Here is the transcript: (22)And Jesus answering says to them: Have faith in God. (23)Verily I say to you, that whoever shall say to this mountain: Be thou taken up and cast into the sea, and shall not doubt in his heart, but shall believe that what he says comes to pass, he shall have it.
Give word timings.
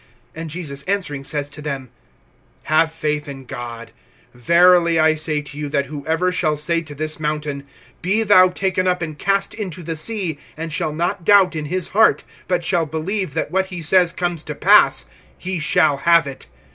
(22)And 0.35 0.47
Jesus 0.47 0.81
answering 0.85 1.23
says 1.23 1.47
to 1.51 1.61
them: 1.61 1.89
Have 2.63 2.91
faith 2.91 3.27
in 3.27 3.45
God. 3.45 3.91
(23)Verily 4.35 4.99
I 4.99 5.13
say 5.13 5.41
to 5.43 5.55
you, 5.59 5.69
that 5.69 5.85
whoever 5.85 6.31
shall 6.31 6.57
say 6.57 6.81
to 6.81 6.95
this 6.95 7.19
mountain: 7.19 7.67
Be 8.01 8.23
thou 8.23 8.49
taken 8.49 8.87
up 8.87 9.03
and 9.03 9.15
cast 9.15 9.53
into 9.53 9.83
the 9.83 9.95
sea, 9.95 10.39
and 10.57 10.73
shall 10.73 10.91
not 10.91 11.23
doubt 11.23 11.55
in 11.55 11.65
his 11.65 11.89
heart, 11.89 12.23
but 12.47 12.63
shall 12.65 12.87
believe 12.87 13.35
that 13.35 13.51
what 13.51 13.67
he 13.67 13.79
says 13.79 14.11
comes 14.11 14.41
to 14.41 14.55
pass, 14.55 15.05
he 15.37 15.59
shall 15.59 15.97
have 15.97 16.25
it. 16.25 16.47